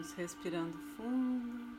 [0.00, 1.78] Vamos respirando fundo.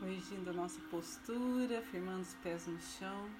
[0.00, 3.30] Corrigindo a nossa postura, firmando os pés no chão.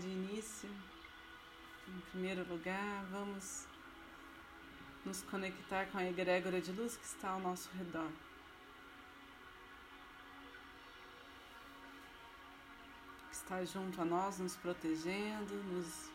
[0.00, 0.70] De início,
[1.86, 3.66] em primeiro lugar, vamos
[5.04, 8.10] nos conectar com a egrégora de luz que está ao nosso redor.
[13.28, 16.10] Que está junto a nós, nos protegendo, nos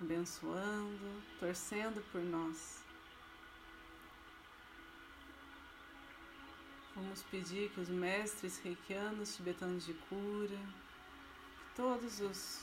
[0.00, 2.80] abençoando, torcendo por nós.
[6.94, 10.81] Vamos pedir que os mestres reikianos tibetanos de cura,
[11.74, 12.60] todos os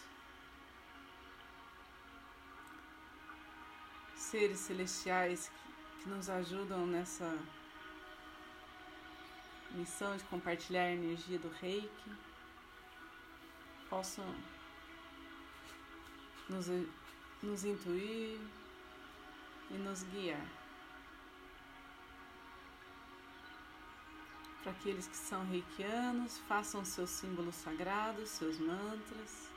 [4.16, 5.52] seres celestiais
[6.02, 7.38] que, nos ajudam nessa
[9.72, 12.12] missão de compartilhar a energia do reiki
[13.90, 14.26] possam
[16.48, 16.68] nos,
[17.44, 18.40] nos intuir
[19.72, 20.48] e nos guiar.
[24.62, 29.50] Para aqueles que são reikianos, façam seus símbolos sagrados, seus mantras.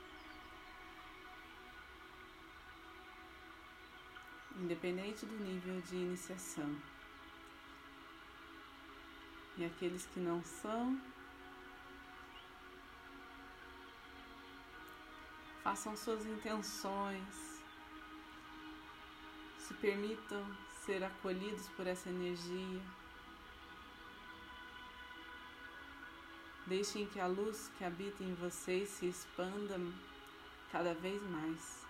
[4.55, 6.73] Independente do nível de iniciação.
[9.57, 10.99] E aqueles que não são,
[15.63, 17.61] façam suas intenções,
[19.59, 20.45] se permitam
[20.85, 22.81] ser acolhidos por essa energia.
[26.65, 29.77] Deixem que a luz que habita em vocês se expanda
[30.71, 31.82] cada vez mais.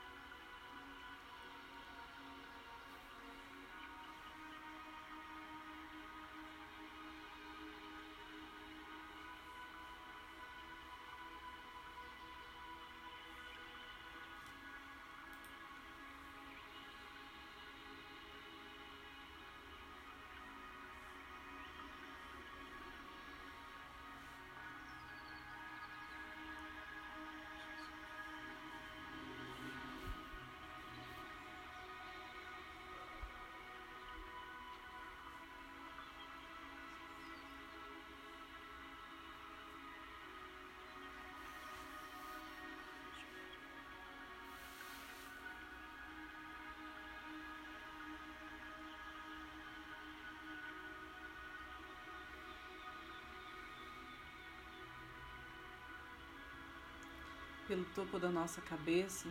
[57.74, 59.28] Pelo topo da nossa cabeça,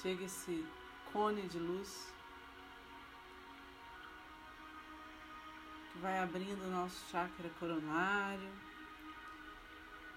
[0.00, 0.66] chega esse
[1.12, 2.10] cone de luz
[5.92, 8.50] que vai abrindo o nosso chakra coronário,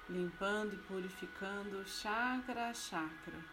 [0.07, 3.44] limpando e purificando chakra a chakra,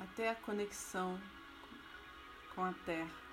[0.00, 1.20] até a conexão
[2.54, 3.27] com a Terra.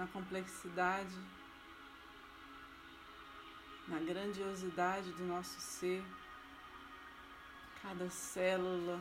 [0.00, 1.14] Na complexidade,
[3.86, 6.02] na grandiosidade do nosso ser,
[7.82, 8.98] cada célula.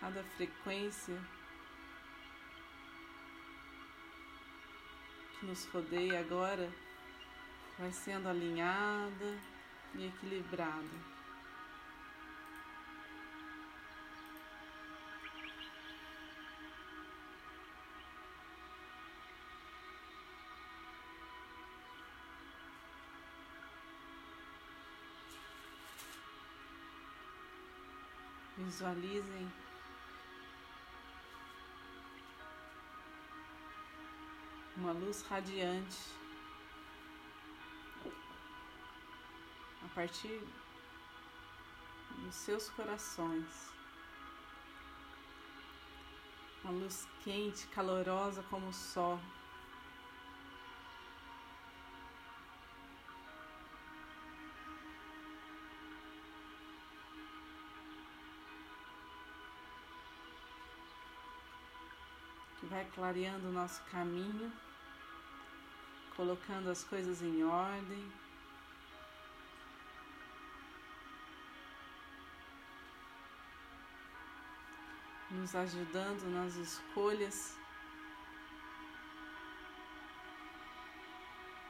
[0.00, 1.16] Cada frequência
[5.38, 6.68] que nos rodeia agora
[7.78, 9.53] vai sendo alinhada
[9.96, 11.14] e equilibrado.
[28.56, 29.52] Visualizem
[34.76, 36.23] uma luz radiante
[39.94, 40.42] partir
[42.24, 43.72] dos seus corações.
[46.62, 49.20] Uma luz quente, calorosa como o sol.
[62.74, 64.52] vai clareando o nosso caminho,
[66.16, 68.23] colocando as coisas em ordem.
[75.34, 77.56] Nos ajudando nas escolhas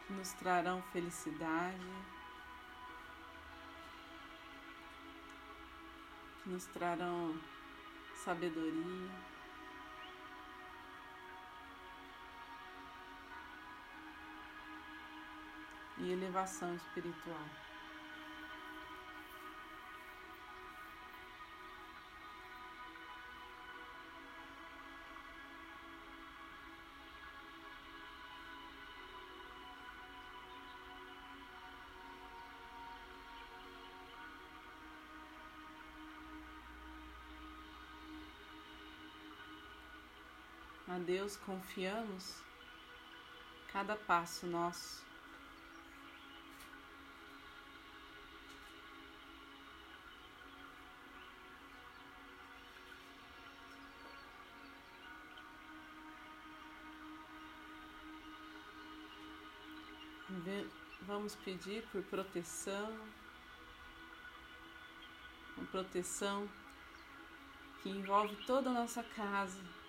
[0.07, 1.91] que nos trarão felicidade,
[6.43, 7.41] que nos trarão
[8.15, 9.35] sabedoria.
[15.99, 17.47] e elevação espiritual.
[40.95, 42.41] A Deus confiamos
[43.73, 45.05] cada passo nosso.
[61.03, 62.97] Vamos pedir por proteção,
[65.57, 66.49] uma proteção
[67.83, 69.84] que envolve toda a nossa casa.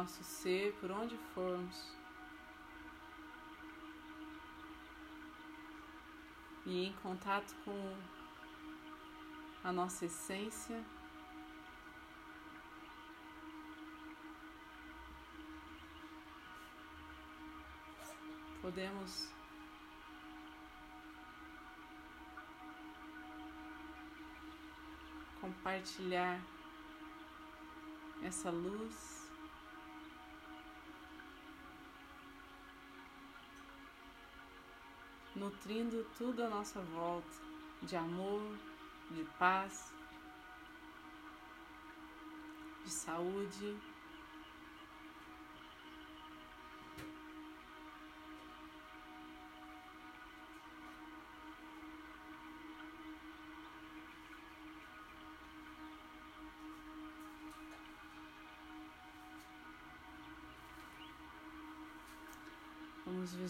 [0.00, 2.00] Nosso ser por onde formos.
[6.66, 7.96] e em contato com
[9.64, 10.84] a nossa essência.
[18.62, 19.32] Podemos
[25.40, 26.40] compartilhar
[28.22, 29.19] essa luz.
[35.34, 37.50] Nutrindo tudo à nossa volta
[37.82, 38.42] de amor,
[39.10, 39.92] de paz,
[42.84, 43.76] de saúde.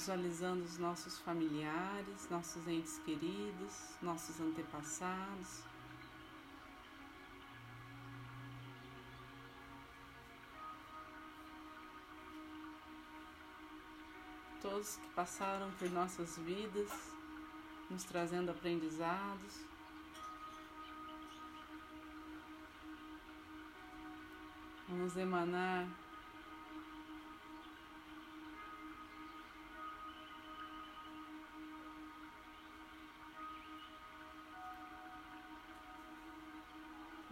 [0.00, 5.62] Visualizando os nossos familiares, nossos entes queridos, nossos antepassados.
[14.62, 16.88] Todos que passaram por nossas vidas,
[17.90, 19.66] nos trazendo aprendizados.
[24.88, 25.86] Vamos emanar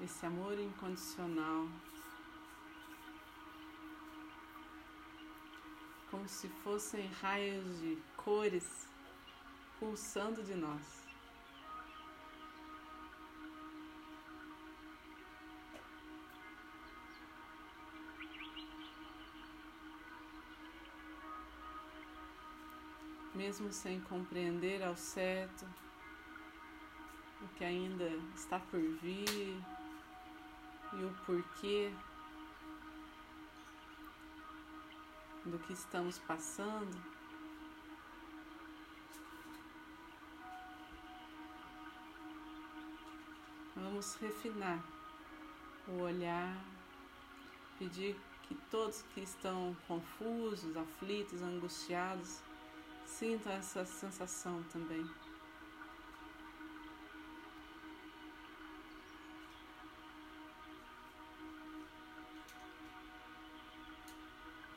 [0.09, 1.69] esse amor incondicional,
[6.11, 8.89] como se fossem raios de cores
[9.79, 11.07] pulsando de nós.
[23.35, 25.67] Mesmo sem compreender ao certo
[27.43, 29.63] o que ainda está por vir,
[30.93, 31.93] e o porquê
[35.45, 37.19] do que estamos passando.
[43.75, 44.83] Vamos refinar
[45.87, 46.57] o olhar,
[47.79, 52.41] pedir que todos que estão confusos, aflitos, angustiados,
[53.07, 55.05] sintam essa sensação também.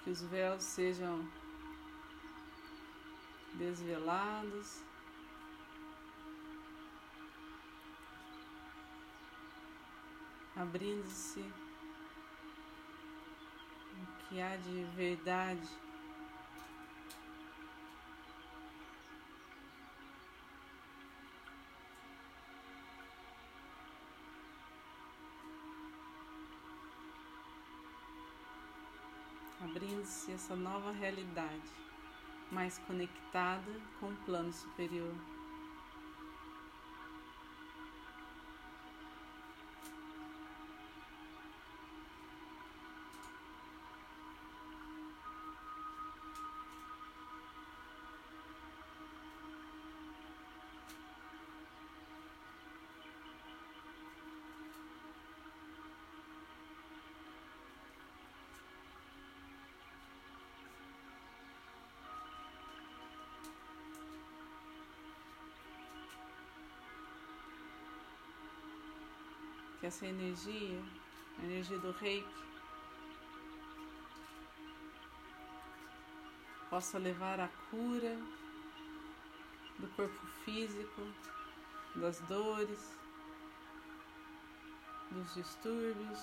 [0.03, 1.27] Que os véus sejam
[3.53, 4.81] desvelados.
[10.55, 11.39] Abrindo-se
[13.93, 15.90] o que há de verdade
[30.11, 31.71] abrindo-se essa nova realidade,
[32.51, 35.15] mais conectada com o plano superior.
[69.81, 70.79] Que essa energia,
[71.39, 72.29] a energia do reiki,
[76.69, 78.15] possa levar a cura
[79.79, 81.01] do corpo físico,
[81.95, 82.95] das dores,
[85.09, 86.19] dos distúrbios.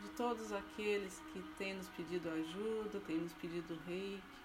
[0.00, 4.42] De todos aqueles que têm nos pedido ajuda, têm nos pedido reiki.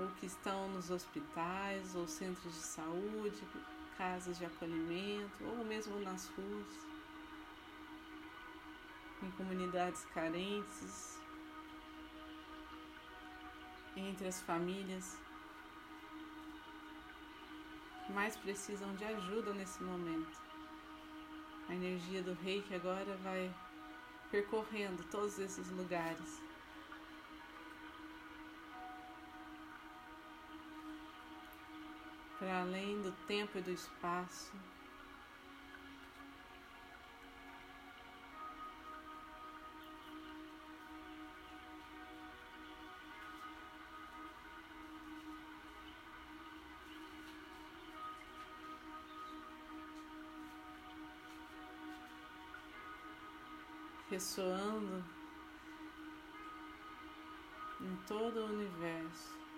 [0.00, 3.42] Ou que estão nos hospitais ou centros de saúde,
[3.96, 6.86] casas de acolhimento, ou mesmo nas ruas,
[9.22, 11.18] em comunidades carentes,
[13.94, 15.18] entre as famílias
[18.06, 20.40] que mais precisam de ajuda nesse momento.
[21.68, 23.54] A energia do reiki agora vai
[24.30, 26.49] percorrendo todos esses lugares.
[32.50, 34.52] Para além do tempo e do espaço.
[54.10, 55.04] Ressoando
[57.80, 59.49] em todo o universo.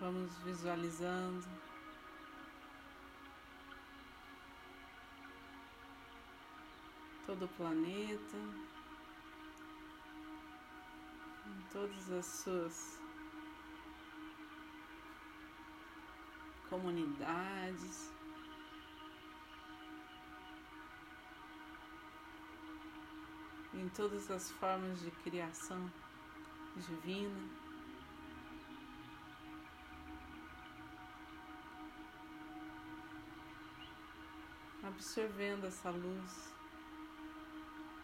[0.00, 1.46] Vamos visualizando.
[7.26, 8.36] Todo o planeta,
[11.46, 12.98] em todas as suas
[16.70, 18.10] comunidades.
[23.74, 25.92] Em todas as formas de criação
[26.74, 27.59] divina.
[34.90, 36.52] Absorvendo essa luz,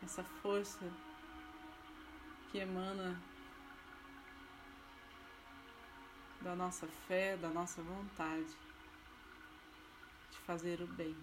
[0.03, 0.91] essa força
[2.51, 3.21] que emana
[6.41, 8.57] da nossa fé, da nossa vontade
[10.31, 11.17] de fazer o bem.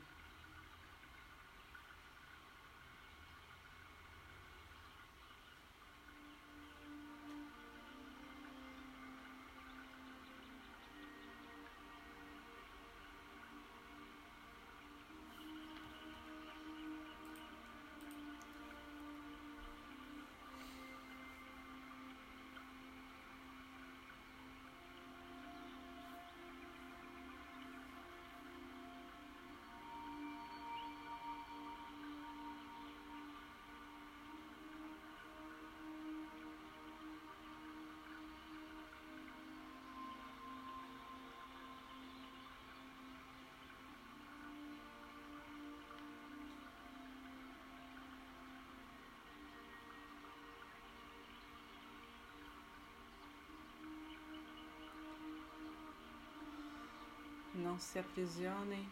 [57.74, 58.88] não se aprisionem,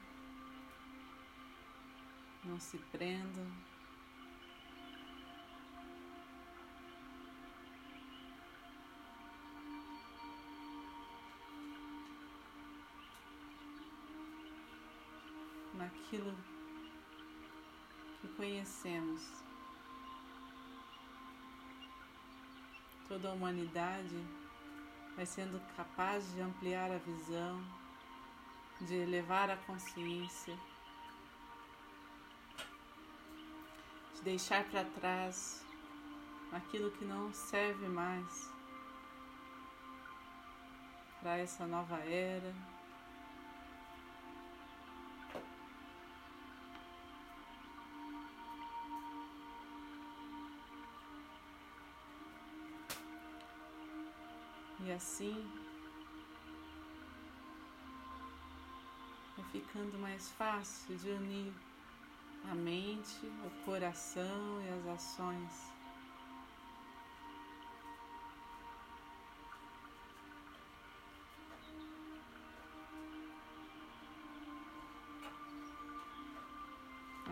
[2.44, 3.46] não se prendam.
[15.76, 16.36] Naquilo
[18.20, 19.22] que conhecemos,
[23.08, 24.26] toda a humanidade
[25.16, 27.81] vai sendo capaz de ampliar a visão
[28.82, 30.58] de elevar a consciência,
[34.16, 35.64] de deixar para trás
[36.52, 38.52] aquilo que não serve mais
[41.22, 42.54] para essa nova era.
[54.84, 55.61] E assim
[59.52, 61.54] ficando mais fácil de unir
[62.50, 65.72] a mente, o coração e as ações.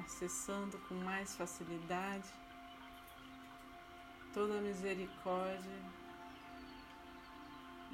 [0.05, 2.27] acessando com mais facilidade
[4.33, 5.79] toda a misericórdia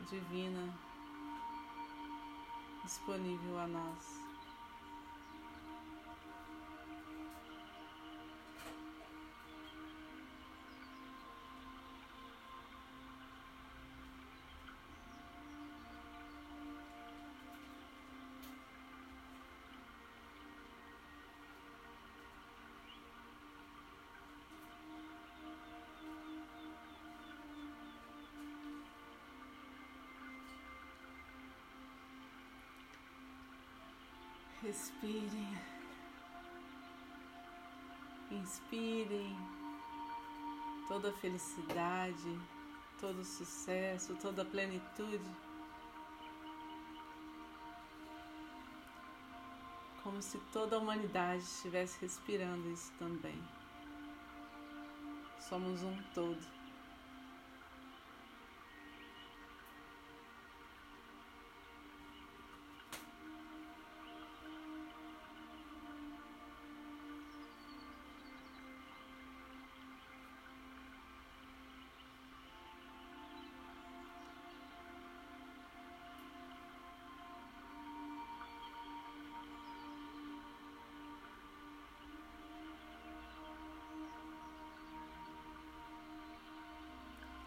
[0.09, 0.73] divina
[2.85, 4.24] disponível a nós.
[34.65, 35.57] Respirem.
[38.31, 39.37] Inspirem
[40.87, 42.39] toda a felicidade,
[42.99, 45.29] todo o sucesso, toda a plenitude.
[50.01, 53.39] Como se toda a humanidade estivesse respirando isso também.
[55.37, 56.54] Somos um todo.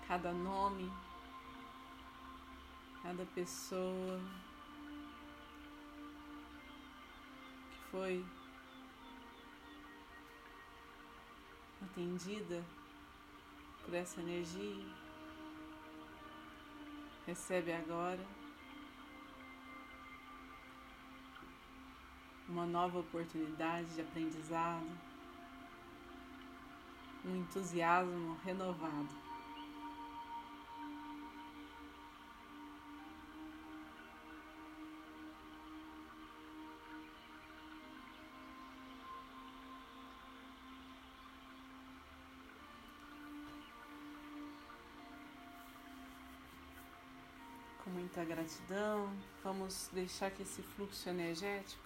[0.09, 0.91] Cada nome,
[3.03, 4.19] cada pessoa
[7.71, 8.25] que foi
[11.85, 12.65] atendida
[13.85, 14.87] por essa energia,
[17.27, 18.27] recebe agora
[22.49, 24.89] uma nova oportunidade de aprendizado,
[27.27, 29.28] um entusiasmo renovado.
[48.49, 49.13] Gratidão.
[49.45, 51.83] Vamos deixar que esse fluxo energético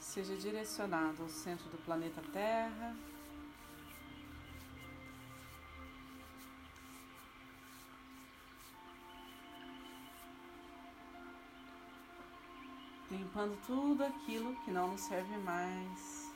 [0.00, 2.96] seja direcionado ao centro do planeta Terra.
[13.08, 16.26] Limpando tudo aquilo que não nos serve mais.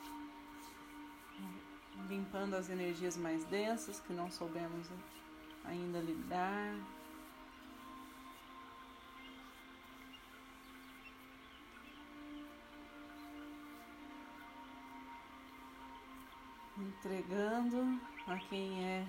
[2.08, 4.86] Limpando as energias mais densas que não soubemos
[5.64, 6.99] ainda lidar.
[16.90, 19.06] Entregando a quem é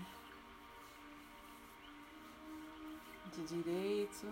[3.33, 4.27] de direito.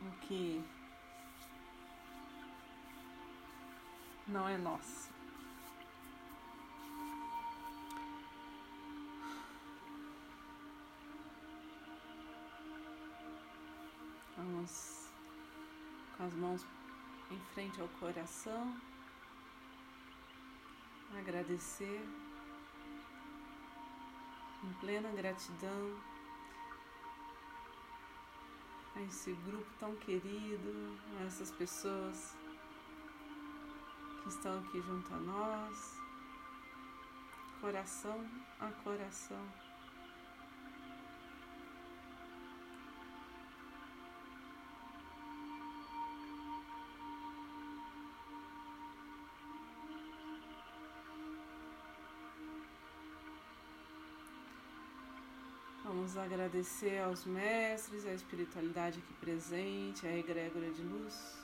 [0.00, 0.64] O que
[4.26, 5.10] não é nosso.
[14.36, 15.10] Vamos
[16.16, 16.79] com as mãos
[17.30, 18.76] em frente ao coração,
[21.16, 22.04] agradecer
[24.64, 26.00] em plena gratidão
[28.96, 32.36] a esse grupo tão querido, a essas pessoas
[34.22, 35.98] que estão aqui junto a nós,
[37.60, 39.69] coração a coração.
[56.20, 61.40] Agradecer aos mestres, à espiritualidade aqui presente, à egrégora de luz.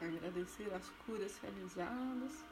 [0.00, 2.44] Agradecer as curas realizadas.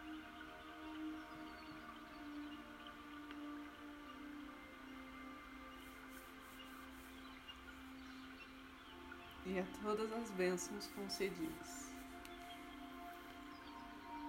[9.46, 11.90] E a todas as bênçãos concedidas.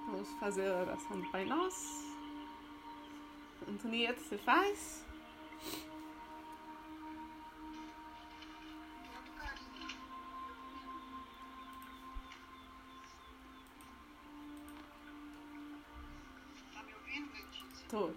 [0.05, 2.09] Vamos fazer a oração do Pai Nosso.
[3.67, 5.08] Antonieta, você faz?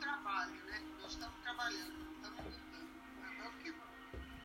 [0.00, 0.82] trabalho, né?
[1.00, 2.13] Nós estamos trabalhando,